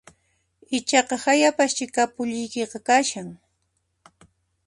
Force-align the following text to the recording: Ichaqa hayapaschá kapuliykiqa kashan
Ichaqa 0.77 1.15
hayapaschá 1.23 1.85
kapuliykiqa 1.95 2.79
kashan 2.87 3.29